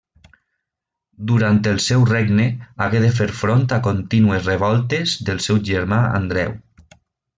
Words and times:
Durant 1.31 1.59
el 1.71 1.77
seu 1.87 2.07
regne 2.11 2.47
hagué 2.85 3.01
de 3.05 3.11
fer 3.19 3.29
front 3.41 3.63
a 3.77 3.81
contínues 3.89 4.49
revoltes 4.53 5.15
del 5.29 5.45
seu 5.49 5.61
germà 5.69 6.01
Andreu. 6.23 6.57